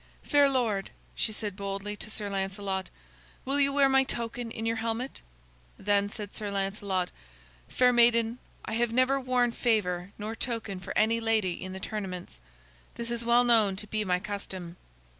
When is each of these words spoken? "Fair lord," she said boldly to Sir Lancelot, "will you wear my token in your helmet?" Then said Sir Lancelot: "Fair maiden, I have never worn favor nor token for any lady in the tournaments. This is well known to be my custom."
"Fair 0.23 0.49
lord," 0.49 0.89
she 1.13 1.31
said 1.31 1.55
boldly 1.55 1.95
to 1.95 2.09
Sir 2.09 2.27
Lancelot, 2.27 2.89
"will 3.45 3.59
you 3.59 3.71
wear 3.71 3.87
my 3.87 4.03
token 4.03 4.49
in 4.49 4.65
your 4.65 4.77
helmet?" 4.77 5.21
Then 5.77 6.09
said 6.09 6.33
Sir 6.33 6.49
Lancelot: 6.49 7.11
"Fair 7.69 7.93
maiden, 7.93 8.39
I 8.65 8.73
have 8.73 8.91
never 8.91 9.19
worn 9.19 9.51
favor 9.51 10.11
nor 10.17 10.35
token 10.35 10.79
for 10.79 10.91
any 10.97 11.19
lady 11.19 11.53
in 11.53 11.73
the 11.73 11.79
tournaments. 11.79 12.41
This 12.95 13.11
is 13.11 13.23
well 13.23 13.43
known 13.43 13.75
to 13.75 13.85
be 13.85 14.03
my 14.03 14.19
custom." 14.19 14.75